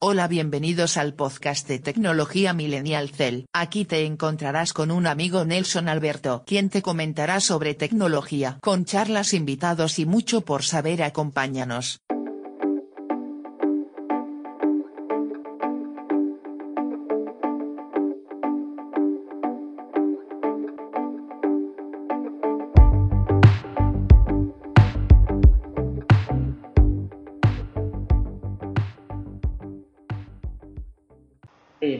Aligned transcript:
Hola, 0.00 0.28
bienvenidos 0.28 0.96
al 0.96 1.14
podcast 1.14 1.66
de 1.66 1.80
Tecnología 1.80 2.52
Millennial 2.52 3.10
Cell. 3.10 3.46
Aquí 3.52 3.84
te 3.84 4.06
encontrarás 4.06 4.72
con 4.72 4.92
un 4.92 5.08
amigo 5.08 5.44
Nelson 5.44 5.88
Alberto, 5.88 6.44
quien 6.46 6.70
te 6.70 6.82
comentará 6.82 7.40
sobre 7.40 7.74
tecnología, 7.74 8.60
con 8.62 8.84
charlas, 8.84 9.34
invitados 9.34 9.98
y 9.98 10.06
mucho 10.06 10.42
por 10.42 10.62
saber. 10.62 11.02
Acompáñanos. 11.02 11.98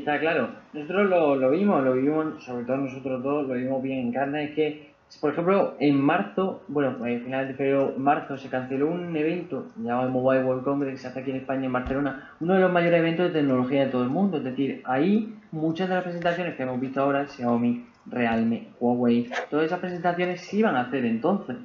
Está 0.09 0.21
claro. 0.21 0.49
Nosotros 0.73 1.11
lo, 1.11 1.51
vimos, 1.51 1.85
lo 1.85 1.93
vimos, 1.93 2.43
sobre 2.43 2.65
todo 2.65 2.79
nosotros 2.79 3.23
dos, 3.23 3.47
lo 3.47 3.55
vimos 3.55 3.83
bien 3.83 3.99
en 3.99 4.13
carne. 4.13 4.45
Es 4.45 4.51
que, 4.53 4.93
por 5.21 5.33
ejemplo, 5.33 5.75
en 5.79 6.01
marzo, 6.01 6.63
bueno, 6.69 6.97
al 7.05 7.21
final 7.21 7.47
de 7.47 7.55
febrero, 7.55 7.95
marzo, 7.99 8.39
se 8.39 8.49
canceló 8.49 8.89
un 8.89 9.15
evento 9.15 9.67
llamado 9.77 10.09
Mobile 10.09 10.45
World 10.45 10.65
Congress 10.65 10.93
que 10.93 10.99
se 10.99 11.09
hace 11.09 11.21
aquí 11.21 11.31
en 11.31 11.37
España, 11.37 11.67
en 11.67 11.73
Barcelona, 11.75 12.31
uno 12.41 12.55
de 12.55 12.61
los 12.61 12.73
mayores 12.73 13.01
eventos 13.01 13.27
de 13.27 13.41
tecnología 13.41 13.85
de 13.85 13.91
todo 13.91 14.03
el 14.03 14.09
mundo. 14.09 14.39
Es 14.39 14.45
decir, 14.45 14.81
ahí 14.87 15.35
muchas 15.53 15.91
de 15.91 15.97
las 15.97 16.05
presentaciones 16.05 16.55
que 16.55 16.63
hemos 16.63 16.81
visto 16.81 17.03
ahora, 17.03 17.27
Xiaomi, 17.27 17.85
Realme, 18.07 18.69
Huawei, 18.81 19.29
todas 19.51 19.67
esas 19.67 19.81
presentaciones 19.81 20.41
se 20.41 20.57
iban 20.57 20.75
a 20.75 20.83
hacer 20.83 21.05
entonces. 21.05 21.57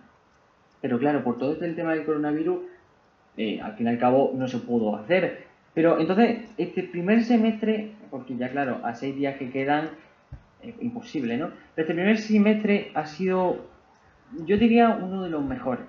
Pero 0.82 1.00
claro, 1.00 1.24
por 1.24 1.38
todo 1.38 1.54
este 1.54 1.72
tema 1.72 1.94
del 1.94 2.04
coronavirus, 2.04 2.58
eh, 3.38 3.62
al 3.62 3.74
fin 3.76 3.88
y 3.88 3.90
al 3.90 3.98
cabo 3.98 4.34
no 4.36 4.50
se 4.50 4.58
pudo 4.58 4.98
hacer. 4.98 5.43
Pero 5.74 6.00
entonces, 6.00 6.54
este 6.58 6.84
primer 6.84 7.24
semestre, 7.24 7.92
porque 8.12 8.36
ya 8.38 8.50
claro, 8.50 8.80
a 8.84 8.94
seis 8.94 9.16
días 9.16 9.38
que 9.38 9.50
quedan, 9.50 9.90
es 10.62 10.76
imposible, 10.82 11.38
¿no? 11.38 11.50
Pero 11.76 11.88
este 11.88 11.94
primer 11.94 12.18
semestre 12.18 12.92
ha 12.94 13.06
sido, 13.06 13.66
yo 14.46 14.58
diría, 14.58 14.90
uno 14.90 15.24
de 15.24 15.30
los 15.30 15.44
mejores. 15.44 15.86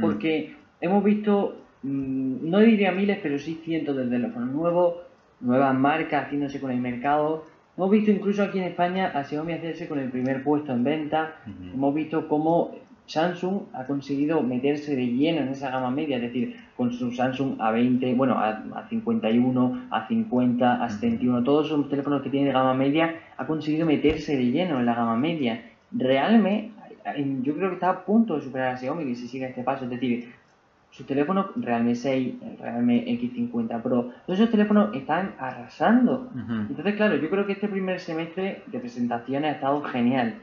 Porque 0.00 0.56
hemos 0.80 1.04
visto, 1.04 1.62
mm, 1.82 2.50
no 2.50 2.58
diría 2.58 2.90
miles, 2.90 3.18
pero 3.22 3.38
sí 3.38 3.60
cientos 3.64 3.96
de 3.96 4.06
teléfonos 4.06 4.50
nuevos, 4.52 4.96
nuevas 5.40 5.72
marcas 5.74 6.24
haciéndose 6.24 6.60
con 6.60 6.72
el 6.72 6.80
mercado. 6.80 7.44
Hemos 7.76 7.90
visto 7.90 8.10
incluso 8.10 8.42
aquí 8.42 8.58
en 8.58 8.64
España 8.64 9.12
a 9.14 9.22
Xiaomi 9.22 9.52
hacerse 9.52 9.86
con 9.86 10.00
el 10.00 10.10
primer 10.10 10.42
puesto 10.42 10.72
en 10.72 10.82
venta. 10.82 11.36
Hemos 11.72 11.94
visto 11.94 12.26
cómo 12.26 12.74
Samsung 13.08 13.62
ha 13.72 13.84
conseguido 13.84 14.42
meterse 14.42 14.94
de 14.94 15.06
lleno 15.06 15.40
en 15.40 15.48
esa 15.48 15.70
gama 15.70 15.90
media, 15.90 16.16
es 16.16 16.22
decir, 16.22 16.56
con 16.76 16.92
su 16.92 17.10
Samsung 17.10 17.56
A20, 17.56 18.16
bueno, 18.16 18.38
a, 18.38 18.86
51, 18.88 19.88
a 19.90 20.06
50, 20.06 20.84
a 20.84 20.88
71, 20.88 21.42
todos 21.42 21.66
esos 21.66 21.88
teléfonos 21.88 22.22
que 22.22 22.30
tiene 22.30 22.48
de 22.48 22.52
gama 22.52 22.74
media, 22.74 23.14
ha 23.36 23.46
conseguido 23.46 23.86
meterse 23.86 24.36
de 24.36 24.50
lleno 24.50 24.78
en 24.78 24.86
la 24.86 24.94
gama 24.94 25.16
media. 25.16 25.62
Realmente, 25.90 26.72
yo 27.42 27.54
creo 27.56 27.70
que 27.70 27.74
está 27.74 27.90
a 27.90 28.04
punto 28.04 28.36
de 28.36 28.42
superar 28.42 28.74
a 28.74 28.76
Xiaomi 28.76 29.14
si 29.14 29.26
sigue 29.26 29.46
este 29.46 29.62
paso, 29.62 29.84
es 29.84 29.90
decir, 29.90 30.30
sus 30.90 31.06
teléfonos 31.06 31.46
Realme 31.56 31.94
6, 31.94 32.34
Realme 32.60 33.04
X50 33.06 33.82
Pro, 33.82 34.10
todos 34.26 34.38
esos 34.38 34.50
teléfonos 34.50 34.94
están 34.94 35.34
arrasando. 35.38 36.30
Entonces, 36.68 36.94
claro, 36.96 37.16
yo 37.16 37.30
creo 37.30 37.46
que 37.46 37.52
este 37.52 37.68
primer 37.68 38.00
semestre 38.00 38.62
de 38.66 38.78
presentaciones 38.78 39.50
ha 39.50 39.54
estado 39.54 39.82
genial. 39.82 40.34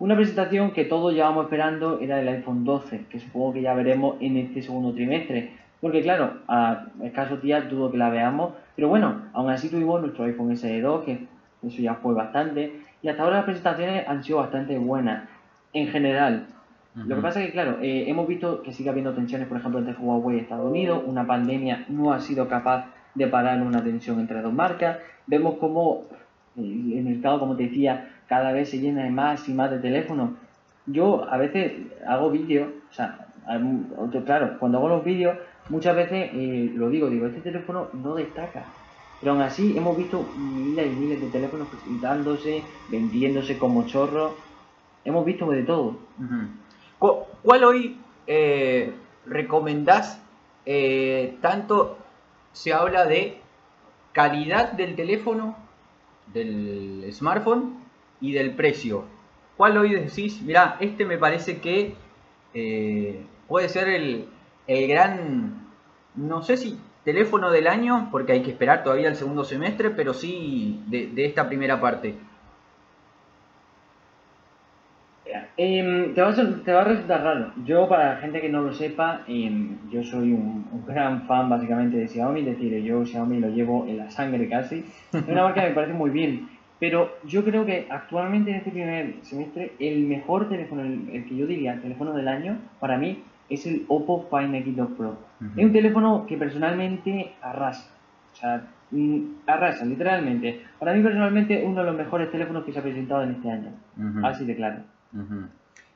Una 0.00 0.16
presentación 0.16 0.70
que 0.70 0.86
todos 0.86 1.12
llevamos 1.12 1.44
esperando 1.44 2.00
era 2.00 2.22
el 2.22 2.28
iPhone 2.28 2.64
12, 2.64 3.04
que 3.10 3.20
supongo 3.20 3.52
que 3.52 3.60
ya 3.60 3.74
veremos 3.74 4.16
en 4.20 4.38
este 4.38 4.62
segundo 4.62 4.94
trimestre. 4.94 5.50
Porque 5.78 6.00
claro, 6.00 6.38
a 6.48 6.86
escasos 7.02 7.42
días 7.42 7.68
dudo 7.68 7.90
que 7.90 7.98
la 7.98 8.08
veamos, 8.08 8.54
pero 8.74 8.88
bueno, 8.88 9.26
aún 9.34 9.50
así 9.50 9.68
tuvimos 9.68 10.00
nuestro 10.00 10.24
iPhone 10.24 10.56
SE 10.56 10.80
2, 10.80 11.04
que 11.04 11.26
eso 11.66 11.82
ya 11.82 11.96
fue 11.96 12.14
bastante, 12.14 12.80
y 13.02 13.08
hasta 13.08 13.22
ahora 13.22 13.36
las 13.36 13.44
presentaciones 13.44 14.08
han 14.08 14.24
sido 14.24 14.38
bastante 14.38 14.78
buenas, 14.78 15.28
en 15.74 15.88
general. 15.88 16.46
Lo 16.94 17.16
que 17.16 17.22
pasa 17.22 17.40
es 17.40 17.46
que, 17.48 17.52
claro, 17.52 17.76
eh, 17.82 18.06
hemos 18.08 18.26
visto 18.26 18.62
que 18.62 18.72
sigue 18.72 18.88
habiendo 18.88 19.12
tensiones, 19.12 19.48
por 19.48 19.58
ejemplo, 19.58 19.80
entre 19.80 19.94
Huawei 19.94 20.38
y 20.38 20.40
Estados 20.40 20.66
Unidos, 20.66 21.02
una 21.06 21.26
pandemia 21.26 21.84
no 21.90 22.14
ha 22.14 22.20
sido 22.20 22.48
capaz 22.48 22.86
de 23.14 23.26
parar 23.26 23.60
una 23.60 23.84
tensión 23.84 24.18
entre 24.18 24.40
dos 24.40 24.52
marcas, 24.52 24.96
vemos 25.26 25.56
como 25.56 26.04
el 26.56 27.02
mercado, 27.04 27.38
como 27.38 27.54
te 27.54 27.64
decía, 27.64 28.08
cada 28.30 28.52
vez 28.52 28.70
se 28.70 28.78
llena 28.78 29.02
de 29.02 29.10
más 29.10 29.48
y 29.48 29.52
más 29.52 29.72
de 29.72 29.80
teléfonos. 29.80 30.30
Yo 30.86 31.28
a 31.28 31.36
veces 31.36 31.72
hago 32.06 32.30
vídeos, 32.30 32.68
o 32.88 32.94
sea, 32.94 33.26
claro, 34.24 34.56
cuando 34.60 34.78
hago 34.78 34.88
los 34.88 35.04
vídeos, 35.04 35.36
muchas 35.68 35.96
veces 35.96 36.30
eh, 36.32 36.70
lo 36.72 36.90
digo, 36.90 37.10
digo, 37.10 37.26
este 37.26 37.40
teléfono 37.40 37.88
no 37.92 38.14
destaca. 38.14 38.66
Pero 39.18 39.32
aún 39.32 39.42
así 39.42 39.76
hemos 39.76 39.96
visto 39.96 40.24
miles 40.38 40.86
y 40.86 40.96
miles 40.96 41.20
de 41.20 41.26
teléfonos 41.26 41.66
presentándose, 41.66 42.62
vendiéndose 42.88 43.58
como 43.58 43.84
chorros. 43.86 44.34
Hemos 45.04 45.24
visto 45.24 45.50
de 45.50 45.64
todo. 45.64 45.96
¿Cuál 47.00 47.64
hoy 47.64 47.98
eh, 48.28 48.92
recomendás? 49.26 50.22
Eh, 50.66 51.36
tanto 51.40 51.98
se 52.52 52.72
habla 52.72 53.06
de 53.06 53.40
calidad 54.12 54.70
del 54.70 54.94
teléfono, 54.94 55.56
del 56.32 57.08
smartphone, 57.12 57.89
y 58.20 58.32
del 58.32 58.54
precio. 58.54 59.04
¿Cuál 59.56 59.76
hoy 59.76 59.94
decís? 59.94 60.40
Mira, 60.42 60.76
este 60.80 61.04
me 61.04 61.18
parece 61.18 61.58
que 61.58 61.94
eh, 62.54 63.22
puede 63.46 63.68
ser 63.68 63.88
el, 63.88 64.26
el 64.66 64.88
gran, 64.88 65.68
no 66.14 66.42
sé 66.42 66.56
si 66.56 66.78
teléfono 67.04 67.50
del 67.50 67.66
año, 67.66 68.08
porque 68.10 68.32
hay 68.32 68.42
que 68.42 68.50
esperar 68.50 68.82
todavía 68.82 69.08
el 69.08 69.16
segundo 69.16 69.44
semestre, 69.44 69.90
pero 69.90 70.14
sí 70.14 70.82
de, 70.86 71.24
esta 71.24 71.48
primera 71.48 71.80
parte. 71.80 72.14
Em, 75.56 76.14
te, 76.14 76.22
va 76.22 76.28
a, 76.28 76.84
resultar 76.84 77.22
raro. 77.22 77.52
Yo, 77.64 77.88
para 77.88 78.14
la 78.14 78.16
gente 78.16 78.40
que 78.40 78.48
no 78.48 78.62
lo 78.62 78.72
sepa, 78.72 79.22
em, 79.28 79.76
yo 79.90 80.02
soy 80.02 80.32
un, 80.32 80.66
un, 80.72 80.86
gran 80.86 81.26
fan 81.26 81.50
básicamente 81.50 81.98
de 81.98 82.08
Xiaomi, 82.08 82.40
es 82.40 82.46
decir, 82.46 82.82
yo 82.82 83.04
Xiaomi 83.04 83.40
lo 83.40 83.48
llevo 83.50 83.86
en 83.86 83.98
la 83.98 84.10
sangre 84.10 84.48
casi. 84.48 84.84
Es 85.12 85.28
una 85.28 85.42
marca 85.42 85.62
que 85.62 85.68
me 85.68 85.74
parece 85.74 85.92
muy 85.92 86.10
bien. 86.10 86.48
Pero 86.80 87.18
yo 87.24 87.44
creo 87.44 87.64
que 87.66 87.86
actualmente 87.90 88.50
en 88.50 88.56
este 88.56 88.70
primer 88.70 89.16
semestre 89.22 89.74
el 89.78 90.06
mejor 90.06 90.48
teléfono, 90.48 90.82
el, 90.82 91.24
que 91.28 91.36
yo 91.36 91.46
diría 91.46 91.74
el 91.74 91.82
teléfono 91.82 92.12
del 92.14 92.26
año, 92.26 92.58
para 92.80 92.96
mí, 92.96 93.22
es 93.48 93.66
el 93.66 93.84
Oppo 93.88 94.28
Find 94.30 94.54
X2 94.54 94.96
Pro. 94.96 95.18
Es 95.56 95.64
un 95.64 95.72
teléfono 95.72 96.26
que 96.26 96.36
personalmente 96.36 97.34
arrasa. 97.42 97.90
O 98.32 98.36
sea, 98.36 98.66
mm, 98.90 99.18
arrasa, 99.46 99.84
literalmente. 99.84 100.62
Para 100.78 100.94
mí 100.94 101.02
personalmente 101.02 101.62
uno 101.64 101.80
de 101.80 101.86
los 101.86 101.96
mejores 101.96 102.30
teléfonos 102.30 102.64
que 102.64 102.72
se 102.72 102.78
ha 102.78 102.82
presentado 102.82 103.22
en 103.24 103.30
este 103.32 103.50
año. 103.50 103.72
Así 104.22 104.44
de 104.44 104.56
claro 104.56 104.82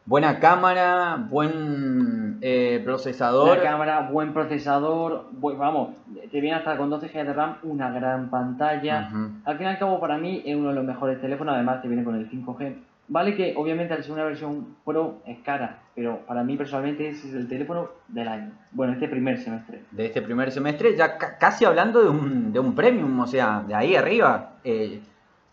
buena 0.06 0.38
cámara, 0.38 1.16
buen 1.28 2.38
eh, 2.40 2.80
procesador. 2.84 3.48
Buena 3.48 3.62
cámara, 3.62 4.08
buen 4.10 4.32
procesador, 4.32 5.26
vamos, 5.32 5.90
te 6.30 6.40
viene 6.40 6.56
hasta 6.56 6.76
con 6.76 6.90
12 6.90 7.08
GB 7.08 7.24
de 7.24 7.32
RAM, 7.32 7.56
una 7.62 7.90
gran 7.90 8.30
pantalla. 8.30 9.10
Al 9.44 9.56
fin 9.56 9.66
y 9.66 9.70
al 9.70 9.78
cabo, 9.78 10.00
para 10.00 10.18
mí 10.18 10.42
es 10.44 10.56
uno 10.56 10.70
de 10.70 10.74
los 10.74 10.84
mejores 10.84 11.20
teléfonos, 11.20 11.54
además 11.54 11.82
te 11.82 11.88
viene 11.88 12.04
con 12.04 12.14
el 12.16 12.30
5G. 12.30 12.74
Vale 13.06 13.34
que 13.34 13.52
obviamente 13.56 13.92
al 13.92 14.02
ser 14.02 14.12
una 14.12 14.24
versión 14.24 14.76
Pro 14.82 15.20
es 15.26 15.38
cara, 15.40 15.80
pero 15.94 16.20
para 16.26 16.42
mí 16.42 16.56
personalmente 16.56 17.06
ese 17.08 17.28
es 17.28 17.34
el 17.34 17.48
teléfono 17.48 17.90
del 18.08 18.28
año. 18.28 18.52
Bueno, 18.72 18.94
este 18.94 19.08
primer 19.08 19.38
semestre. 19.38 19.82
De 19.90 20.06
este 20.06 20.22
primer 20.22 20.50
semestre, 20.50 20.96
ya 20.96 21.18
casi 21.18 21.66
hablando 21.66 22.02
de 22.02 22.08
un, 22.08 22.50
de 22.50 22.60
un 22.60 22.74
premium, 22.74 23.20
o 23.20 23.26
sea, 23.26 23.62
de 23.66 23.74
ahí 23.74 23.94
arriba. 23.94 24.52
Eh, 24.64 25.00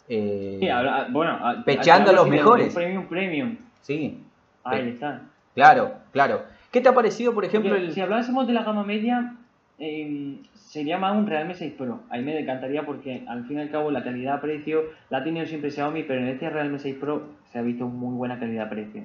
eh, 0.08 0.72
bueno, 1.12 1.40
pechando 1.66 2.12
a 2.12 2.14
los 2.14 2.30
mejores. 2.30 2.70
Un 2.70 2.74
premium, 2.74 3.06
premium. 3.08 3.58
Sí, 3.82 4.24
Ahí 4.64 4.90
está. 4.90 5.22
Claro, 5.56 5.94
claro. 6.12 6.44
¿Qué 6.72 6.82
te 6.82 6.90
ha 6.90 6.94
parecido, 6.94 7.34
por 7.34 7.44
ejemplo, 7.44 7.76
el... 7.76 7.92
Si 7.92 8.02
hablásemos 8.02 8.48
de 8.48 8.54
la 8.54 8.64
gama 8.64 8.84
media, 8.84 9.36
eh, 9.78 10.38
sería 10.54 10.98
más 10.98 11.16
un 11.18 11.28
Realme 11.28 11.54
6 11.54 11.74
Pro. 11.78 12.00
Ahí 12.10 12.24
me 12.24 12.40
encantaría 12.40 12.86
porque 12.86 13.26
al 13.28 13.46
fin 13.46 13.58
y 13.58 13.62
al 13.62 13.72
cabo 13.72 13.92
la 13.92 14.04
calidad-precio 14.04 14.84
la 15.10 15.20
ha 15.20 15.24
tenido 15.24 15.46
siempre 15.46 15.72
Xiaomi, 15.72 16.04
pero 16.04 16.22
en 16.22 16.28
este 16.30 16.50
Realme 16.50 16.80
6 16.80 16.96
Pro 17.00 17.24
se 17.52 17.60
ha 17.60 17.62
visto 17.62 17.88
muy 17.88 18.16
buena 18.16 18.40
calidad-precio. 18.40 19.04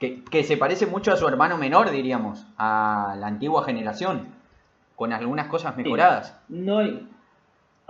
Que, 0.00 0.24
que, 0.24 0.42
se 0.42 0.56
parece 0.56 0.86
mucho 0.86 1.12
a 1.12 1.16
su 1.16 1.28
hermano 1.28 1.58
menor, 1.58 1.90
diríamos, 1.90 2.46
a 2.56 3.14
la 3.18 3.26
antigua 3.26 3.64
generación, 3.64 4.28
con 4.96 5.12
algunas 5.12 5.46
cosas 5.46 5.76
mejoradas. 5.76 6.40
No 6.48 6.78
hay, 6.78 7.06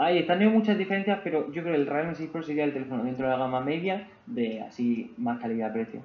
ahí 0.01 0.19
están, 0.19 0.43
no 0.43 0.51
muchas 0.51 0.79
diferencias, 0.79 1.21
pero 1.23 1.53
yo 1.53 1.63
creo 1.63 1.75
que 1.75 1.81
el 1.81 1.87
Realme 1.87 2.15
6 2.15 2.31
Pro 2.31 2.43
sería 2.43 2.65
el 2.65 2.73
teléfono 2.73 3.05
dentro 3.05 3.27
de 3.27 3.33
la 3.33 3.39
gama 3.39 3.61
media 3.61 4.09
de 4.27 4.63
así 4.63 5.13
más 5.19 5.39
calidad-precio. 5.41 6.03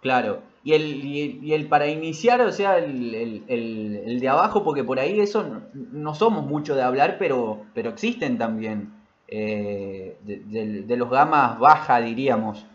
Claro. 0.00 0.42
Y 0.62 0.74
el, 0.74 1.04
y, 1.04 1.54
el 1.54 1.66
para 1.66 1.86
iniciar, 1.86 2.42
o 2.42 2.52
sea, 2.52 2.76
el, 2.76 3.42
el, 3.48 4.20
de 4.20 4.28
abajo, 4.28 4.62
porque 4.62 4.84
por 4.84 4.98
ahí 4.98 5.18
eso 5.18 5.62
no, 5.72 6.14
somos 6.14 6.46
mucho 6.46 6.76
de 6.76 6.82
hablar, 6.82 7.16
pero, 7.18 7.62
pero 7.74 7.90
existen 7.90 8.36
también. 8.36 8.92
Eh, 9.28 10.18
de, 10.22 10.96
los 10.96 11.08
gamas 11.08 11.58
bajas, 11.58 12.04
diríamos. 12.04 12.66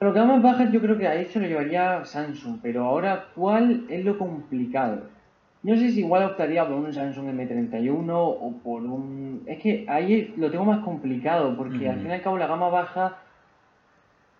Los 0.00 0.12
gamas 0.12 0.42
bajas 0.42 0.70
yo 0.70 0.80
creo 0.80 0.98
que 0.98 1.06
a 1.06 1.14
eso 1.14 1.38
lo 1.38 1.46
llevaría 1.46 2.04
Samsung, 2.04 2.58
pero 2.60 2.84
ahora, 2.84 3.28
¿cuál 3.34 3.86
es 3.88 4.04
lo 4.04 4.18
complicado? 4.18 5.15
No 5.66 5.76
sé 5.76 5.90
si 5.90 5.98
igual 5.98 6.22
optaría 6.22 6.64
por 6.64 6.76
un 6.76 6.94
Samsung 6.94 7.26
M31 7.26 8.08
o 8.08 8.54
por 8.62 8.82
un... 8.82 9.42
Es 9.46 9.60
que 9.60 9.84
ahí 9.88 10.32
lo 10.36 10.48
tengo 10.48 10.64
más 10.64 10.84
complicado 10.84 11.56
porque 11.56 11.88
al 11.88 11.98
fin 11.98 12.06
y 12.06 12.12
al 12.12 12.22
cabo 12.22 12.38
la 12.38 12.46
gama 12.46 12.68
baja 12.68 13.18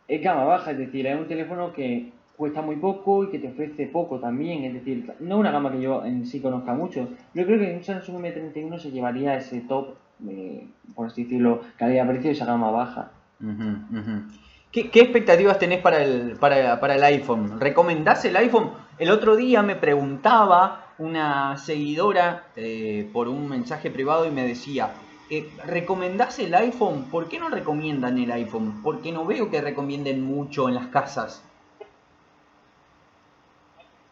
es 0.06 0.22
gama 0.22 0.44
baja, 0.44 0.70
es 0.70 0.78
decir, 0.78 1.04
es 1.04 1.18
un 1.18 1.26
teléfono 1.26 1.72
que 1.72 2.12
cuesta 2.36 2.62
muy 2.62 2.76
poco 2.76 3.24
y 3.24 3.30
que 3.30 3.40
te 3.40 3.48
ofrece 3.48 3.88
poco 3.88 4.20
también, 4.20 4.62
es 4.66 4.74
decir, 4.74 5.12
no 5.18 5.38
una 5.38 5.50
gama 5.50 5.72
que 5.72 5.80
yo 5.80 6.04
en 6.04 6.24
sí 6.26 6.38
conozca 6.38 6.74
mucho. 6.74 7.08
Yo 7.34 7.44
creo 7.44 7.58
que 7.58 7.74
un 7.74 7.82
Samsung 7.82 8.22
M31 8.22 8.78
se 8.78 8.92
llevaría 8.92 9.36
ese 9.36 9.62
top, 9.62 9.96
por 10.94 11.08
así 11.08 11.24
decirlo, 11.24 11.62
calidad-precio 11.76 12.28
de 12.28 12.36
esa 12.36 12.46
gama 12.46 12.70
baja. 12.70 13.10
¿Qué, 14.70 14.82
expectativas 14.92 15.58
tenés 15.58 15.80
para 15.80 16.04
el, 16.04 16.36
para, 16.38 16.78
para 16.78 16.94
el 16.94 17.02
iPhone? 17.02 17.58
¿Recomendás 17.58 18.24
el 18.26 18.36
iPhone? 18.36 18.70
El 19.00 19.10
otro 19.10 19.34
día 19.34 19.64
me 19.64 19.74
preguntaba 19.74 20.85
una 20.98 21.56
seguidora 21.56 22.44
eh, 22.56 23.08
por 23.12 23.28
un 23.28 23.48
mensaje 23.48 23.90
privado 23.90 24.26
y 24.26 24.30
me 24.30 24.46
decía, 24.46 24.92
eh, 25.30 25.48
¿recomendás 25.66 26.38
el 26.38 26.54
iPhone? 26.54 27.04
¿Por 27.10 27.28
qué 27.28 27.38
no 27.38 27.48
recomiendan 27.48 28.18
el 28.18 28.30
iPhone? 28.30 28.80
Porque 28.82 29.12
no 29.12 29.26
veo 29.26 29.50
que 29.50 29.60
recomienden 29.60 30.22
mucho 30.22 30.68
en 30.68 30.74
las 30.74 30.86
casas. 30.86 31.44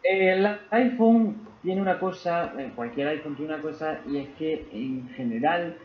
El 0.03 0.45
iPhone 0.69 1.37
tiene 1.63 1.81
una 1.81 1.97
cosa, 1.97 2.53
eh, 2.59 2.71
cualquier 2.75 3.07
iPhone 3.07 3.35
tiene 3.35 3.53
una 3.53 3.61
cosa, 3.61 3.99
y 4.07 4.17
es 4.17 4.29
que 4.37 4.67
en 4.71 5.09
general 5.15 5.77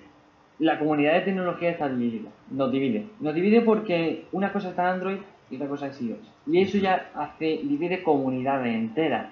la 0.59 0.79
comunidad 0.79 1.15
de 1.15 1.21
tecnología 1.23 1.71
está 1.71 1.89
dividida, 1.89 2.31
nos 2.51 2.71
divide. 2.71 3.07
Nos 3.21 3.35
divide 3.35 3.63
porque 3.63 4.27
una 4.33 4.53
cosa 4.53 4.71
está 4.71 4.91
Android 4.91 5.19
y 5.51 5.57
otra 5.57 5.69
cosa 5.69 5.87
es 5.87 6.03
iOS. 6.03 6.19
Y 6.47 6.61
eso 6.61 6.77
ya 6.77 7.11
hace, 7.15 7.61
divide 7.63 8.03
comunidades 8.03 8.75
enteras. 8.75 9.31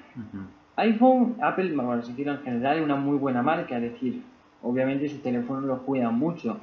iPhone, 0.78 1.34
Apple, 1.40 1.74
bueno, 1.74 2.00
si 2.02 2.12
en 2.22 2.38
general, 2.38 2.78
es 2.78 2.84
una 2.84 2.94
muy 2.94 3.18
buena 3.18 3.42
marca, 3.42 3.76
es 3.76 3.82
decir, 3.82 4.22
obviamente 4.62 5.08
sus 5.08 5.20
teléfonos 5.20 5.64
los 5.64 5.80
cuidan 5.80 6.16
mucho. 6.16 6.56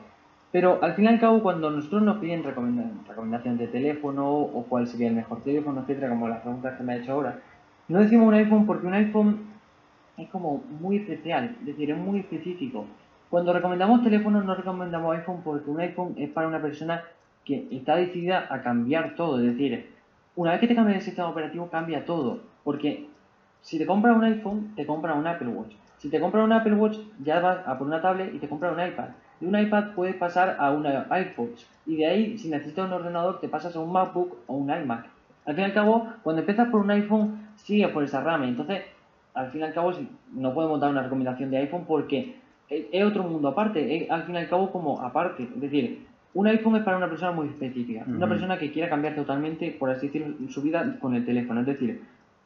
Pero 0.53 0.79
al 0.81 0.94
fin 0.94 1.03
y 1.03 1.07
al 1.09 1.19
cabo, 1.19 1.44
cuando 1.44 1.69
nosotros 1.69 2.01
nos 2.01 2.17
piden 2.19 2.44
recomendaciones 2.44 3.59
de 3.59 3.67
teléfono 3.67 4.31
o 4.31 4.63
cuál 4.69 4.88
sería 4.88 5.09
el 5.09 5.15
mejor 5.15 5.41
teléfono, 5.44 5.81
etcétera, 5.81 6.07
como 6.07 6.29
las 6.29 6.39
preguntas 6.39 6.77
que 6.77 6.83
me 6.83 6.94
ha 6.94 6.97
hecho 6.97 7.12
ahora, 7.12 7.39
no 7.89 8.00
decimos 8.00 8.29
un 8.29 8.35
iPhone 8.35 8.65
porque 8.65 8.88
un 8.88 8.94
iPhone 8.94 9.39
es 10.18 10.29
como 10.29 10.63
muy 10.79 10.95
especial, 10.95 11.57
es 11.59 11.65
decir, 11.65 11.91
es 11.91 11.97
muy 11.97 12.19
específico. 12.19 12.85
Cuando 13.29 13.51
recomendamos 13.51 14.01
teléfonos 14.01 14.45
no 14.45 14.56
recomendamos 14.56 15.13
iPhone 15.13 15.41
porque 15.44 15.69
un 15.69 15.81
iPhone 15.81 16.13
es 16.15 16.29
para 16.29 16.47
una 16.47 16.61
persona 16.61 17.03
que 17.44 17.68
está 17.69 17.97
decidida 17.97 18.47
a 18.50 18.61
cambiar 18.61 19.15
todo. 19.15 19.39
Es 19.39 19.47
decir, 19.47 19.89
una 20.38 20.51
vez 20.51 20.61
que 20.61 20.68
te 20.68 20.75
cambia 20.75 20.95
el 20.95 21.01
sistema 21.01 21.27
operativo 21.27 21.69
cambia 21.69 22.06
todo. 22.06 22.39
Porque 22.63 23.09
si 23.65 23.79
te 23.79 23.88
compras 23.88 24.15
un 24.15 24.23
iPhone, 24.23 24.73
te 24.75 24.85
compras 24.85 25.17
un 25.17 25.25
Apple 25.25 25.47
Watch. 25.47 25.73
Si 25.97 26.09
te 26.09 26.19
compras 26.19 26.45
un 26.45 26.53
Apple 26.53 26.75
Watch, 26.75 27.00
ya 27.23 27.39
vas 27.39 27.67
a 27.67 27.75
por 27.79 27.88
una 27.88 28.00
tablet 28.00 28.31
y 28.35 28.38
te 28.38 28.47
compras 28.47 28.71
un 28.71 28.79
iPad. 28.79 29.07
De 29.39 29.47
un 29.47 29.59
iPad 29.59 29.95
puedes 29.95 30.15
pasar 30.17 30.56
a 30.59 30.69
un 30.69 30.85
iPhone. 30.85 31.50
Y 31.88 31.95
de 31.95 32.06
ahí, 32.06 32.38
si 32.38 32.50
necesitas 32.50 32.85
un 32.85 32.94
ordenador, 32.94 33.39
te 33.39 33.50
pasas 33.50 33.75
a 33.75 33.79
un 33.79 33.91
MacBook 33.91 34.38
o 34.45 34.53
un 34.53 34.69
iMac. 34.69 35.07
Al 35.45 35.56
fin 35.56 35.63
y 35.63 35.65
al 35.65 35.73
cabo, 35.73 36.07
cuando 36.21 36.41
empiezas 36.41 36.69
por 36.69 36.81
un 36.81 36.91
iPhone, 36.91 37.39
sigue 37.56 37.88
por 37.88 38.03
esa 38.03 38.21
rama. 38.21 38.47
Entonces, 38.47 38.83
al 39.33 39.50
fin 39.50 39.62
y 39.62 39.63
al 39.63 39.73
cabo, 39.73 39.94
no 40.33 40.53
podemos 40.53 40.79
dar 40.79 40.91
una 40.91 41.01
recomendación 41.01 41.50
de 41.50 41.57
iPhone 41.57 41.85
porque 41.88 42.35
es 42.69 43.03
otro 43.03 43.23
mundo 43.23 43.47
aparte. 43.47 43.97
Es 43.97 44.11
al 44.11 44.25
fin 44.25 44.35
y 44.35 44.38
al 44.38 44.47
cabo 44.47 44.71
como 44.71 45.01
aparte. 45.01 45.41
Es 45.41 45.59
decir, 45.59 46.06
un 46.35 46.45
iPhone 46.45 46.75
es 46.75 46.83
para 46.83 46.97
una 46.97 47.09
persona 47.09 47.31
muy 47.31 47.47
específica. 47.47 48.03
Una 48.07 48.29
persona 48.29 48.59
que 48.59 48.71
quiera 48.71 48.89
cambiar 48.89 49.15
totalmente, 49.15 49.71
por 49.71 49.89
así 49.89 50.06
decirlo, 50.06 50.35
su 50.50 50.61
vida 50.61 50.97
con 51.00 51.15
el 51.15 51.25
teléfono. 51.25 51.61
Es 51.61 51.65
decir, 51.65 52.03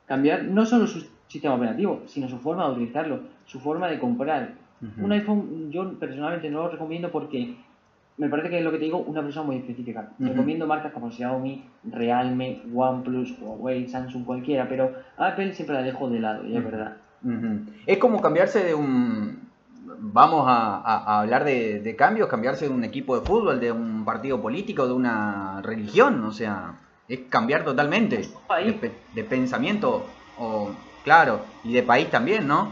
cambiar 0.09 0.43
no 0.45 0.65
solo 0.65 0.87
su 0.87 1.05
sistema 1.27 1.53
operativo, 1.53 2.01
sino 2.07 2.27
su 2.27 2.39
forma 2.39 2.65
de 2.65 2.71
utilizarlo, 2.71 3.19
su 3.45 3.59
forma 3.59 3.87
de 3.87 3.99
comprar. 3.99 4.55
Un 4.97 5.11
iPhone 5.11 5.69
yo 5.71 5.93
personalmente 5.99 6.49
no 6.49 6.63
lo 6.63 6.69
recomiendo 6.69 7.11
porque 7.11 7.55
me 8.17 8.27
parece 8.27 8.49
que 8.49 8.57
es 8.57 8.63
lo 8.63 8.71
que 8.71 8.79
te 8.79 8.85
digo, 8.85 8.97
una 8.97 9.21
persona 9.21 9.45
muy 9.45 9.57
específica. 9.57 10.09
Recomiendo 10.17 10.65
marcas 10.65 10.93
como 10.93 11.11
Xiaomi, 11.11 11.63
Realme, 11.83 12.61
OnePlus, 12.73 13.35
Huawei, 13.39 13.87
Samsung, 13.87 14.25
cualquiera, 14.25 14.67
pero 14.67 14.93
Apple 15.17 15.53
siempre 15.53 15.75
la 15.75 15.83
dejo 15.83 16.09
de 16.09 16.19
lado, 16.19 16.45
y 16.45 16.57
es 16.57 16.63
verdad. 16.63 16.97
Es 17.85 17.97
como 17.99 18.19
cambiarse 18.19 18.63
de 18.63 18.73
un... 18.73 19.47
Vamos 20.01 20.45
a, 20.47 21.19
hablar 21.19 21.43
de, 21.43 21.95
cambios, 21.97 22.29
cambiarse 22.29 22.67
de 22.67 22.73
un 22.73 22.83
equipo 22.83 23.19
de 23.19 23.25
fútbol, 23.25 23.59
de 23.59 23.71
un 23.71 24.05
partido 24.05 24.41
político, 24.41 24.87
de 24.87 24.93
una 24.93 25.61
religión, 25.61 26.23
o 26.23 26.31
sea, 26.31 26.75
es 27.09 27.21
cambiar 27.29 27.63
totalmente 27.65 28.17
de, 28.17 28.91
de 29.15 29.23
pensamiento, 29.23 30.05
o 30.37 30.71
claro, 31.03 31.41
y 31.63 31.73
de 31.73 31.83
país 31.83 32.09
también, 32.09 32.47
¿no? 32.47 32.71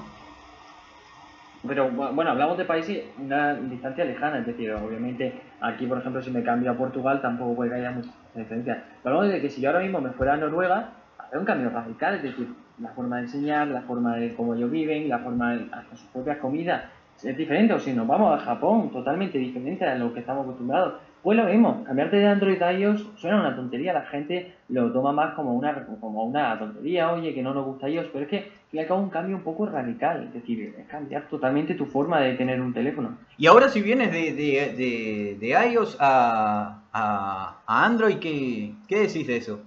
Pero 1.68 1.90
bueno, 1.90 2.32
hablamos 2.32 2.58
de 2.58 2.66
países 2.66 3.04
una 3.18 3.56
distancia 3.56 4.06
lejana, 4.06 4.40
es 4.40 4.46
decir, 4.46 4.72
obviamente 4.72 5.42
aquí, 5.60 5.88
por 5.88 5.98
ejemplo, 5.98 6.22
si 6.22 6.32
me 6.32 6.44
cambio 6.44 6.72
a 6.72 6.76
Portugal 6.76 7.20
tampoco 7.22 7.56
puede 7.56 7.72
que 7.72 7.76
haya 7.78 7.92
mucha 7.92 8.12
diferencia. 8.36 8.84
Pero 9.04 9.16
hablamos 9.16 9.34
de 9.34 9.42
que 9.42 9.50
si 9.50 9.60
yo 9.60 9.70
ahora 9.70 9.82
mismo 9.82 10.00
me 10.00 10.12
fuera 10.12 10.34
a 10.34 10.38
Noruega, 10.38 10.92
hay 11.18 11.38
un 11.38 11.46
cambio 11.46 11.70
radical, 11.70 12.16
es 12.16 12.24
decir, 12.24 12.48
la 12.80 12.90
forma 12.90 13.18
de 13.18 13.24
enseñar, 13.24 13.68
la 13.68 13.82
forma 13.82 14.16
de 14.18 14.34
cómo 14.36 14.54
ellos 14.54 14.70
viven, 14.70 15.10
la 15.10 15.20
forma 15.20 15.56
de 15.56 15.64
hasta 15.72 15.98
sus 15.98 16.08
propias 16.10 16.38
comidas 16.38 16.84
es 17.24 17.36
diferente. 17.36 17.74
O 17.74 17.80
si 17.80 17.92
nos 17.92 18.08
vamos 18.08 18.40
a 18.40 18.46
Japón, 18.46 18.92
totalmente 18.92 19.38
diferente 19.40 19.84
a 19.86 19.96
lo 19.96 20.14
que 20.14 20.20
estamos 20.20 20.44
acostumbrados. 20.44 21.02
Pues 21.28 21.38
lo 21.38 21.44
mismo, 21.44 21.84
cambiarte 21.84 22.16
de 22.16 22.26
Android 22.26 22.62
a 22.62 22.72
iOS 22.72 23.06
suena 23.18 23.42
una 23.42 23.54
tontería, 23.54 23.92
la 23.92 24.06
gente 24.06 24.54
lo 24.70 24.94
toma 24.94 25.12
más 25.12 25.34
como 25.34 25.56
una, 25.56 25.86
como 26.00 26.24
una 26.24 26.58
tontería, 26.58 27.12
oye, 27.12 27.34
que 27.34 27.44
no 27.44 27.54
nos 27.54 27.66
gusta 27.66 27.90
iOS, 27.90 28.08
pero 28.14 28.24
es 28.24 28.30
que 28.30 28.52
le 28.72 28.80
acaba 28.80 29.02
un 29.02 29.10
cambio 29.10 29.36
un 29.36 29.42
poco 29.42 29.66
radical, 29.66 30.24
es 30.24 30.34
decir, 30.34 30.74
es 30.80 30.88
cambiar 30.88 31.28
totalmente 31.28 31.74
tu 31.76 31.86
forma 31.86 32.22
de 32.22 32.36
tener 32.36 32.62
un 32.62 32.74
teléfono. 32.74 33.18
Y 33.38 33.46
ahora 33.46 33.68
si 33.68 33.82
vienes 33.82 34.14
de, 34.14 34.32
de, 34.32 35.38
de, 35.38 35.70
iOS 35.70 35.98
a, 36.00 36.80
a, 36.94 37.58
Android, 37.68 38.20
¿qué, 38.20 38.72
¿qué 38.88 39.00
decís 39.00 39.28
de 39.28 39.36
eso? 39.36 39.60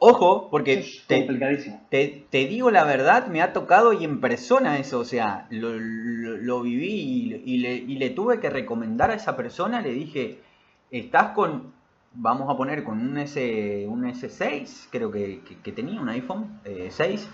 Ojo, 0.00 0.48
porque 0.50 0.84
te, 1.06 1.22
te, 1.88 2.26
te, 2.30 2.46
digo 2.46 2.70
la 2.72 2.82
verdad, 2.82 3.28
me 3.28 3.42
ha 3.42 3.52
tocado 3.52 3.92
y 3.92 4.04
en 4.04 4.20
persona 4.20 4.76
eso, 4.78 4.98
o 4.98 5.04
sea, 5.04 5.46
lo, 5.50 5.72
lo, 5.78 6.62
viví 6.62 7.42
y, 7.44 7.58
le, 7.58 7.74
y, 7.74 7.96
le, 7.96 8.10
tuve 8.10 8.40
que 8.40 8.50
recomendar 8.50 9.12
a 9.12 9.14
esa 9.14 9.36
persona, 9.36 9.80
le 9.80 9.92
dije, 9.92 10.40
estás 10.90 11.30
con, 11.30 11.72
vamos 12.12 12.50
a 12.52 12.56
poner 12.56 12.82
con 12.82 13.00
un, 13.00 13.18
S, 13.18 13.86
un 13.88 14.02
S6, 14.04 14.88
creo 14.90 15.12
que, 15.12 15.42
que, 15.62 15.70
tenía 15.70 16.00
un 16.00 16.08
iPhone 16.08 16.60
6, 16.90 17.00
eh, 17.00 17.28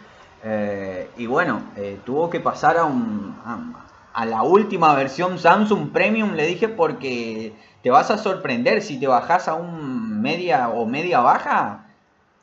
eh, 0.44 1.08
y 1.16 1.24
bueno, 1.24 1.62
eh, 1.76 1.98
tuvo 2.04 2.28
que 2.28 2.40
pasar 2.40 2.76
a, 2.76 2.84
un, 2.84 3.34
a, 3.42 3.86
a 4.12 4.26
la 4.26 4.42
última 4.42 4.94
versión 4.94 5.38
Samsung 5.38 5.92
Premium, 5.92 6.34
le 6.34 6.46
dije, 6.46 6.68
porque 6.68 7.54
te 7.82 7.88
vas 7.88 8.10
a 8.10 8.18
sorprender 8.18 8.82
si 8.82 9.00
te 9.00 9.06
bajas 9.06 9.48
a 9.48 9.54
un 9.54 10.20
media 10.20 10.68
o 10.68 10.84
media 10.84 11.20
baja 11.20 11.84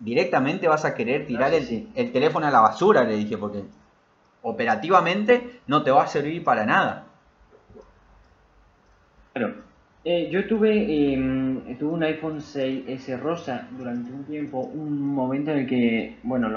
directamente 0.01 0.67
vas 0.67 0.83
a 0.83 0.93
querer 0.93 1.27
tirar 1.27 1.53
el, 1.53 2.11
teléfono 2.11 2.47
a 2.47 2.51
la 2.51 2.59
basura, 2.59 3.03
le 3.03 3.15
dije, 3.15 3.37
porque 3.37 3.63
operativamente 4.41 5.61
no 5.67 5.83
te 5.83 5.91
va 5.91 6.03
a 6.03 6.07
servir 6.07 6.43
para 6.43 6.65
nada. 6.65 7.05
Claro. 9.33 9.71
Eh, 10.03 10.29
yo 10.31 10.47
tuve, 10.47 11.13
em, 11.13 11.77
tuve 11.77 11.93
un 11.93 12.03
iPhone 12.03 12.41
6S 12.41 13.19
rosa 13.19 13.67
durante 13.77 14.11
un 14.11 14.23
tiempo, 14.23 14.59
un 14.61 15.13
momento 15.13 15.51
en 15.51 15.59
el 15.59 15.67
que, 15.67 16.17
bueno, 16.23 16.49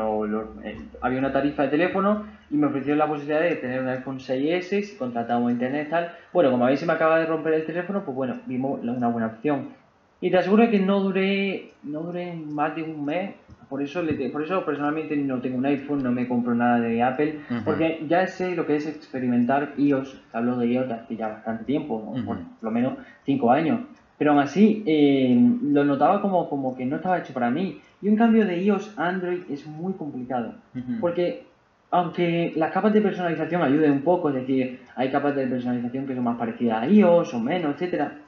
eh, 0.65 0.79
había 1.03 1.19
una 1.19 1.31
tarifa 1.31 1.65
de 1.65 1.69
teléfono 1.69 2.25
y 2.51 2.57
me 2.57 2.69
ofrecieron 2.69 2.99
la 2.99 3.07
posibilidad 3.07 3.43
de 3.43 3.57
tener 3.57 3.83
un 3.83 3.89
iPhone 3.89 4.19
6S 4.19 4.83
si 4.85 4.97
contratábamos 4.97 5.53
internet 5.53 5.89
tal. 5.91 6.11
Bueno, 6.33 6.51
como 6.51 6.65
a 6.65 6.71
mí 6.71 6.79
se 6.79 6.87
me 6.87 6.95
acaba 6.95 7.19
de 7.19 7.27
romper 7.27 7.53
el 7.53 7.67
teléfono, 7.67 8.03
pues 8.03 8.17
bueno, 8.17 8.41
vimos 8.47 8.81
una 8.83 9.09
buena 9.09 9.27
opción. 9.27 9.84
Y 10.21 10.31
te 10.31 10.39
aseguro 10.39 10.71
que 10.71 10.79
no 10.79 11.01
duré, 11.01 11.73
no 11.83 12.01
duré 12.01 12.35
más 12.35 12.75
de 12.75 12.83
un 12.83 13.05
mes. 13.05 13.35
Por 13.69 13.83
eso, 13.83 14.03
le, 14.03 14.31
por 14.31 14.43
eso 14.43 14.65
personalmente 14.65 15.17
no 15.17 15.41
tengo 15.41 15.59
un 15.59 15.67
iPhone, 15.67 16.03
no 16.03 16.13
me 16.13 16.29
compro 16.29 16.55
nada 16.55 16.81
de 16.81 17.03
Apple, 17.03 17.41
porque 17.65 18.05
ya 18.09 18.27
sé 18.27 18.55
lo 18.55 18.67
que 18.67 18.77
es 18.77 18.87
experimentar 18.87 19.73
iOS. 19.77 20.21
Hablo 20.33 20.57
de 20.59 20.69
iOS 20.69 20.91
hace 20.93 21.17
ya 21.17 21.29
bastante 21.29 21.65
tiempo, 21.65 22.15
por 22.25 22.39
lo 22.61 22.71
menos 22.71 22.95
5 23.25 23.51
años. 23.51 23.81
Pero 24.17 24.31
aún 24.31 24.41
así, 24.41 24.85
eh, 24.87 25.37
lo 25.63 25.85
notaba 25.85 26.23
como, 26.23 26.49
como 26.49 26.77
que 26.77 26.87
no 26.87 26.97
estaba 26.97 27.19
hecho 27.19 27.33
para 27.33 27.51
mí. 27.51 27.81
Y 28.01 28.09
un 28.09 28.17
cambio 28.17 28.47
de 28.47 28.63
iOS 28.63 28.97
a 28.97 29.09
Android 29.09 29.41
es 29.51 29.67
muy 29.67 29.95
complicado. 29.95 30.55
Porque 31.01 31.45
aunque 31.91 32.53
las 32.57 32.73
capas 32.73 32.93
de 32.93 33.01
personalización 33.01 33.63
ayuden 33.63 33.93
un 33.93 34.03
poco, 34.03 34.29
es 34.29 34.37
decir, 34.37 34.81
hay 34.95 35.11
capas 35.11 35.35
de 35.37 35.47
personalización 35.47 36.07
que 36.07 36.15
son 36.15 36.25
más 36.25 36.37
parecidas 36.37 36.83
a 36.83 36.87
iOS 36.87 37.35
o 37.35 37.41
menos, 37.41 37.75
etcétera 37.75 38.24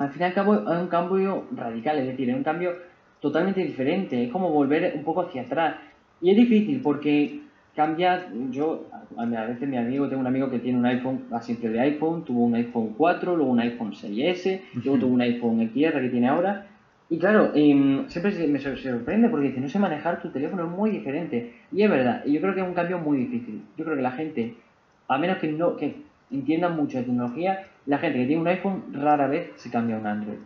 al 0.00 0.10
fin 0.10 0.22
y 0.22 0.24
al 0.24 0.34
cabo 0.34 0.54
es 0.54 0.78
un 0.80 0.88
cambio 0.88 1.44
radical, 1.54 1.98
es 1.98 2.06
decir, 2.06 2.28
es 2.30 2.36
un 2.36 2.42
cambio 2.42 2.72
totalmente 3.20 3.60
diferente, 3.62 4.24
es 4.24 4.32
como 4.32 4.50
volver 4.50 4.92
un 4.96 5.04
poco 5.04 5.20
hacia 5.22 5.42
atrás. 5.42 5.76
Y 6.20 6.30
es 6.30 6.36
difícil 6.36 6.80
porque 6.82 7.40
cambia, 7.76 8.28
yo 8.50 8.86
a 9.16 9.24
veces 9.46 9.68
mi 9.68 9.76
amigo, 9.76 10.08
tengo 10.08 10.20
un 10.20 10.26
amigo 10.26 10.50
que 10.50 10.58
tiene 10.58 10.78
un 10.78 10.86
iPhone, 10.86 11.24
va 11.32 11.40
siempre 11.40 11.70
de 11.70 11.80
iPhone, 11.80 12.24
tuvo 12.24 12.44
un 12.44 12.54
iPhone 12.54 12.94
4, 12.96 13.36
luego 13.36 13.52
un 13.52 13.60
iPhone 13.60 13.92
6S, 13.92 14.60
luego 14.84 14.98
tuvo 14.98 15.14
un 15.14 15.20
iPhone 15.20 15.60
XR 15.72 16.00
que 16.00 16.08
tiene 16.10 16.28
ahora, 16.28 16.66
Y 17.12 17.18
claro, 17.18 17.50
em, 17.56 18.06
siempre 18.08 18.30
se- 18.30 18.46
me 18.46 18.60
sor- 18.60 18.78
sorprende 18.78 19.28
porque 19.28 19.48
dice, 19.48 19.60
no 19.60 19.68
sé 19.68 19.80
manejar 19.80 20.22
tu 20.22 20.28
teléfono, 20.30 20.62
es 20.64 20.70
muy 20.70 20.90
diferente. 20.90 21.54
Y 21.72 21.82
es 21.82 21.90
verdad, 21.90 22.22
y 22.24 22.32
yo 22.34 22.40
creo 22.40 22.54
que 22.54 22.60
es 22.60 22.66
un 22.68 22.72
cambio 22.72 22.98
muy 23.00 23.18
difícil. 23.18 23.62
Yo 23.76 23.84
creo 23.84 23.96
que 23.96 24.02
la 24.02 24.12
gente, 24.12 24.54
a 25.08 25.18
menos 25.18 25.38
que 25.38 25.48
no 25.50 25.76
que 25.76 25.96
entiendan 26.30 26.76
mucho 26.76 26.98
de 26.98 27.04
tecnología, 27.04 27.66
la 27.86 27.98
gente 27.98 28.18
que 28.20 28.26
tiene 28.26 28.42
un 28.42 28.48
iPhone 28.48 28.84
rara 28.92 29.26
vez 29.26 29.50
se 29.56 29.70
cambia 29.70 29.96
a 29.96 29.98
un 29.98 30.06
Android. 30.06 30.38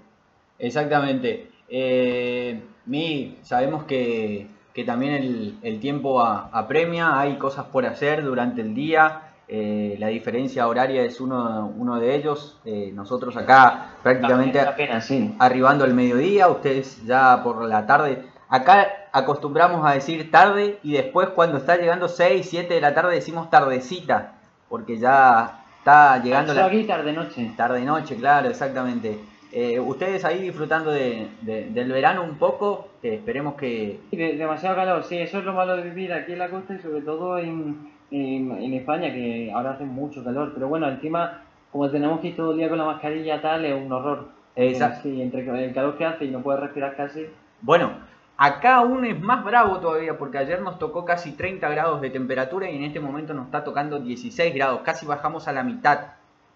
Exactamente. 0.58 1.50
Eh, 1.68 2.62
Mi, 2.86 3.38
sabemos 3.42 3.84
que, 3.84 4.46
que 4.74 4.84
también 4.84 5.14
el, 5.14 5.58
el 5.62 5.80
tiempo 5.80 6.20
a- 6.22 6.48
apremia, 6.52 7.18
hay 7.18 7.36
cosas 7.38 7.64
por 7.66 7.86
hacer 7.86 8.22
durante 8.22 8.60
el 8.60 8.74
día, 8.74 9.22
eh, 9.48 9.96
la 9.98 10.08
diferencia 10.08 10.66
horaria 10.68 11.02
es 11.02 11.20
uno, 11.20 11.72
uno 11.76 11.98
de 11.98 12.14
ellos. 12.14 12.58
Eh, 12.64 12.92
nosotros 12.94 13.36
acá 13.36 13.92
prácticamente 14.02 14.60
Apenas, 14.60 15.06
sí. 15.06 15.34
arribando 15.38 15.84
al 15.84 15.94
mediodía, 15.94 16.48
ustedes 16.48 17.04
ya 17.06 17.42
por 17.42 17.62
la 17.64 17.86
tarde. 17.86 18.24
Acá 18.48 19.08
acostumbramos 19.12 19.84
a 19.86 19.92
decir 19.94 20.30
tarde 20.30 20.78
y 20.82 20.92
después 20.92 21.28
cuando 21.30 21.56
está 21.58 21.76
llegando 21.76 22.08
6, 22.08 22.46
7 22.48 22.74
de 22.74 22.80
la 22.80 22.94
tarde 22.94 23.14
decimos 23.14 23.50
tardecita, 23.50 24.34
porque 24.68 24.98
ya 24.98 25.63
está 25.84 26.22
llegando 26.22 26.54
la 26.54 26.64
aquí 26.66 26.84
tarde-noche. 26.84 27.50
tarde 27.56 27.82
noche, 27.82 28.16
claro, 28.16 28.48
exactamente. 28.48 29.18
Eh, 29.52 29.78
ustedes 29.78 30.24
ahí 30.24 30.40
disfrutando 30.42 30.90
de- 30.90 31.28
de- 31.42 31.66
del 31.70 31.92
verano 31.92 32.24
un 32.24 32.36
poco, 32.38 32.88
que 33.02 33.14
esperemos 33.16 33.54
que... 33.54 34.00
De- 34.10 34.36
demasiado 34.36 34.74
calor, 34.74 35.04
sí, 35.04 35.18
eso 35.18 35.38
es 35.38 35.44
lo 35.44 35.52
malo 35.52 35.76
de 35.76 35.82
vivir 35.82 36.12
aquí 36.12 36.32
en 36.32 36.38
la 36.40 36.48
costa 36.48 36.74
y 36.74 36.78
sobre 36.78 37.02
todo 37.02 37.38
en, 37.38 37.88
en, 38.10 38.50
en 38.50 38.74
España, 38.74 39.12
que 39.12 39.52
ahora 39.54 39.72
hace 39.72 39.84
mucho 39.84 40.24
calor. 40.24 40.52
Pero 40.54 40.68
bueno, 40.68 40.88
encima, 40.88 41.42
como 41.70 41.88
tenemos 41.90 42.20
que 42.20 42.28
ir 42.28 42.36
todo 42.36 42.52
el 42.52 42.58
día 42.58 42.68
con 42.68 42.78
la 42.78 42.84
mascarilla 42.86 43.40
tal, 43.40 43.64
es 43.64 43.74
un 43.74 43.92
horror. 43.92 44.28
Exacto. 44.56 45.00
Sí, 45.02 45.20
entre 45.20 45.42
el 45.66 45.74
calor 45.74 45.96
que 45.98 46.04
hace 46.04 46.24
y 46.24 46.30
no 46.30 46.40
puedes 46.40 46.60
respirar 46.62 46.96
casi. 46.96 47.26
Bueno, 47.60 47.90
acá 48.36 48.76
aún 48.76 49.04
es 49.04 49.20
más 49.20 49.44
bravo 49.44 49.78
todavía 49.78 50.18
porque 50.18 50.38
ayer 50.38 50.60
nos 50.62 50.78
tocó 50.78 51.04
casi 51.04 51.32
30 51.32 51.68
grados 51.68 52.00
de 52.00 52.10
temperatura 52.10 52.70
y 52.70 52.76
en 52.76 52.84
este 52.84 53.00
momento 53.00 53.32
nos 53.34 53.46
está 53.46 53.64
tocando 53.64 53.98
16 54.00 54.54
grados, 54.54 54.80
casi 54.84 55.06
bajamos 55.06 55.46
a 55.48 55.52
la 55.52 55.62
mitad. 55.62 56.00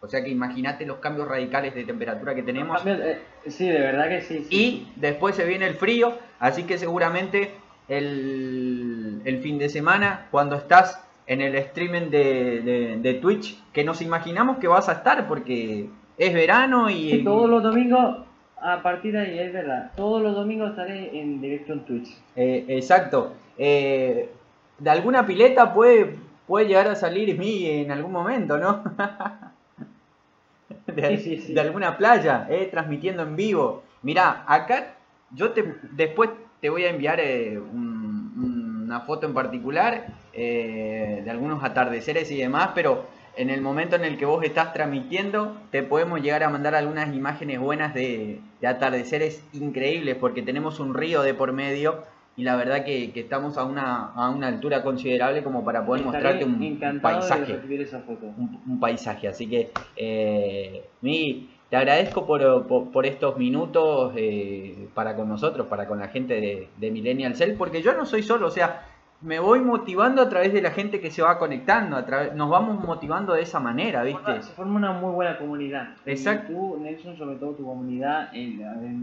O 0.00 0.06
sea 0.06 0.22
que 0.22 0.30
imagínate 0.30 0.86
los 0.86 0.98
cambios 0.98 1.26
radicales 1.26 1.74
de 1.74 1.84
temperatura 1.84 2.32
que 2.34 2.44
tenemos. 2.44 2.80
Eh, 2.86 3.20
sí, 3.48 3.66
de 3.68 3.80
verdad 3.80 4.08
que 4.08 4.20
sí. 4.22 4.46
sí. 4.48 4.56
Y 4.56 4.92
después 5.00 5.34
se 5.34 5.44
viene 5.44 5.66
el 5.66 5.74
frío, 5.74 6.16
así 6.38 6.62
que 6.64 6.78
seguramente 6.78 7.52
el, 7.88 9.20
el 9.24 9.38
fin 9.40 9.58
de 9.58 9.68
semana, 9.68 10.26
cuando 10.30 10.56
estás 10.56 11.04
en 11.26 11.40
el 11.40 11.54
streaming 11.56 12.10
de, 12.10 12.60
de- 12.62 12.96
de 13.00 13.14
Twitch, 13.14 13.60
que 13.72 13.84
nos 13.84 14.00
imaginamos 14.00 14.58
que 14.58 14.68
vas 14.68 14.88
a 14.88 14.92
estar 14.92 15.26
porque 15.28 15.88
es 16.16 16.32
verano 16.34 16.88
y... 16.90 17.10
Sí, 17.10 17.24
todos 17.24 17.50
los 17.50 17.62
domingos, 17.62 18.18
a 18.62 18.82
partir 18.82 19.12
de 19.12 19.20
ahí, 19.20 19.38
es 19.38 19.52
verdad, 19.52 19.90
todos 19.96 20.22
los 20.22 20.34
domingos 20.34 20.70
estaré 20.70 21.18
en 21.20 21.40
directo 21.40 21.72
en 21.72 21.80
Twitch. 21.84 22.08
Eh, 22.36 22.64
exacto. 22.68 23.32
Eh, 23.56 24.30
de 24.78 24.90
alguna 24.90 25.26
pileta 25.26 25.72
puede, 25.74 26.16
puede 26.46 26.66
llegar 26.66 26.88
a 26.88 26.94
salir 26.94 27.36
mí 27.38 27.66
en 27.66 27.90
algún 27.90 28.12
momento, 28.12 28.58
¿no? 28.58 28.82
de, 30.86 31.16
Sí, 31.18 31.22
sí, 31.36 31.42
sí. 31.46 31.54
de 31.54 31.60
alguna 31.60 31.96
playa, 31.96 32.46
eh, 32.50 32.68
transmitiendo 32.70 33.22
en 33.22 33.36
vivo. 33.36 33.82
Mirá, 34.02 34.44
acá 34.46 34.94
yo 35.32 35.50
te, 35.50 35.74
después 35.92 36.30
te 36.60 36.70
voy 36.70 36.84
a 36.84 36.90
enviar 36.90 37.20
eh, 37.20 37.58
un- 37.58 38.82
una 38.84 39.00
foto 39.00 39.26
en 39.26 39.34
particular 39.34 40.06
de 40.32 41.26
algunos 41.28 41.62
atardeceres 41.64 42.30
y 42.30 42.38
demás, 42.38 42.70
pero 42.74 43.04
en 43.38 43.50
el 43.50 43.60
momento 43.62 43.96
en 43.96 44.04
el 44.04 44.18
que 44.18 44.26
vos 44.26 44.44
estás 44.44 44.72
transmitiendo, 44.72 45.56
te 45.70 45.82
podemos 45.82 46.20
llegar 46.20 46.42
a 46.42 46.50
mandar 46.50 46.74
algunas 46.74 47.14
imágenes 47.14 47.58
buenas 47.60 47.94
de, 47.94 48.40
de 48.60 48.66
atardeceres 48.66 49.42
increíbles, 49.52 50.16
porque 50.16 50.42
tenemos 50.42 50.80
un 50.80 50.92
río 50.94 51.22
de 51.22 51.34
por 51.34 51.52
medio 51.52 52.04
y 52.36 52.42
la 52.44 52.54
verdad 52.56 52.84
que, 52.84 53.10
que 53.12 53.20
estamos 53.20 53.56
a 53.58 53.64
una, 53.64 54.12
a 54.12 54.30
una 54.30 54.46
altura 54.48 54.82
considerable 54.82 55.42
como 55.42 55.64
para 55.64 55.84
poder 55.86 56.04
Estaré 56.04 56.22
mostrarte 56.24 56.44
un, 56.44 56.78
de 56.80 57.00
paisaje 57.00 57.52
recibir 57.54 57.80
esa 57.82 58.00
foto. 58.00 58.26
un, 58.26 58.60
un 58.66 58.78
paisaje. 58.80 59.26
Así 59.28 59.46
que, 59.48 59.70
eh, 59.96 60.84
Mi, 61.00 61.48
te 61.70 61.76
agradezco 61.76 62.26
por, 62.26 62.66
por- 62.66 62.90
por 62.90 63.06
estos 63.06 63.36
minutos 63.38 64.12
eh, 64.16 64.88
para 64.94 65.14
con 65.16 65.28
nosotros, 65.28 65.66
para 65.66 65.86
con 65.86 65.98
la 65.98 66.08
gente 66.08 66.40
de, 66.40 66.68
de 66.76 66.90
Millennial 66.90 67.34
Cell, 67.36 67.56
porque 67.58 67.82
yo 67.82 67.92
no 67.94 68.06
soy 68.06 68.22
solo, 68.22 68.46
o 68.46 68.50
sea, 68.50 68.84
me 69.20 69.38
voy 69.40 69.60
motivando 69.60 70.22
a 70.22 70.28
través 70.28 70.52
de 70.52 70.62
la 70.62 70.70
gente 70.70 71.00
que 71.00 71.10
se 71.10 71.22
va 71.22 71.38
conectando, 71.38 71.96
a 71.96 72.06
través, 72.06 72.34
nos 72.34 72.48
vamos 72.48 72.84
motivando 72.84 73.34
de 73.34 73.42
esa 73.42 73.58
manera, 73.58 74.02
¿viste? 74.04 74.42
Se 74.42 74.52
forma 74.52 74.76
una 74.76 74.92
muy 74.92 75.12
buena 75.12 75.36
comunidad. 75.38 75.88
Exacto. 76.06 76.52
Y 76.52 76.54
tú, 76.54 76.78
Nelson, 76.80 77.16
sobre 77.16 77.36
todo 77.36 77.52
tu 77.52 77.64
comunidad 77.64 78.28
en, 78.32 78.60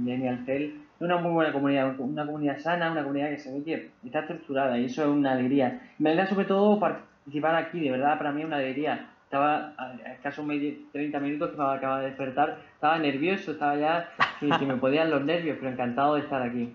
en 0.08 0.46
Cell, 0.46 0.64
es 0.96 1.02
una 1.02 1.18
muy 1.18 1.32
buena 1.32 1.52
comunidad, 1.52 2.00
una 2.00 2.26
comunidad 2.26 2.60
sana, 2.60 2.92
una 2.92 3.02
comunidad 3.04 3.30
que 3.30 3.40
se 3.40 3.52
ve 3.52 3.64
que 3.64 3.92
está 4.06 4.20
estructurada 4.22 4.78
y 4.78 4.86
eso 4.86 5.02
es 5.04 5.10
una 5.10 5.34
alegría. 5.34 5.82
Me 6.00 6.12
alegra 6.12 6.28
sobre 6.30 6.46
todo 6.46 6.80
participar 6.80 7.56
aquí, 7.56 7.82
de 7.82 7.92
verdad 7.92 8.18
para 8.18 8.32
mí 8.32 8.42
es 8.42 8.48
una 8.48 8.58
alegría. 8.58 9.08
Estaba 9.26 9.74
a 9.78 9.94
escasos 10.14 10.46
medio- 10.46 10.76
30 10.94 11.20
minutos 11.20 11.50
que 11.52 11.58
me 11.58 11.64
acababa 11.64 12.00
de 12.00 12.06
despertar, 12.08 12.58
estaba 12.76 12.98
nervioso, 13.00 13.52
estaba 13.52 13.76
ya 13.76 14.08
que, 14.40 14.48
que 14.48 14.66
me 14.66 14.76
podían 14.78 15.10
los 15.12 15.26
nervios, 15.26 15.58
pero 15.60 15.72
encantado 15.74 16.16
de 16.16 16.22
estar 16.22 16.42
aquí. 16.42 16.74